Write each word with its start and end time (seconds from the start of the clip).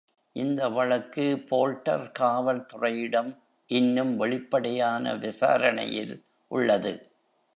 இந்த 0.35 0.69
வழக்கு 0.69 1.25
போல்டர் 1.49 2.11
காவல் 2.11 2.65
துறையிடம் 2.65 3.29
இன்னும் 3.69 4.17
வெளிப்படையான 4.17 5.13
விசாரணையில் 5.15 6.13
உள்ளது. 6.51 6.93